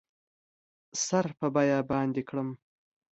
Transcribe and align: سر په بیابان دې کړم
سر 1.05 1.25
په 1.39 1.47
بیابان 1.55 2.07
دې 2.15 2.23
کړم 2.29 2.49